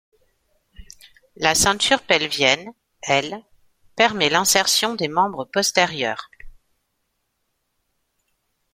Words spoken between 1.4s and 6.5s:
ceinture pelvienne, elle, permet l'insertion des membres postérieurs.